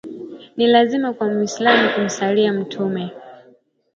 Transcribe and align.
Ni 0.57 0.67
lazima 0.67 1.13
kwa 1.13 1.27
Muislamu 1.29 1.89
kumsalia 1.95 2.53
Mtume 2.53 3.11